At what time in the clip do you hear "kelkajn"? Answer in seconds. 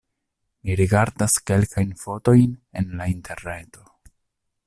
1.51-1.93